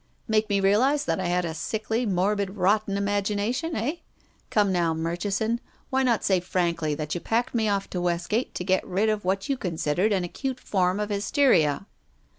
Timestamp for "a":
1.45-1.53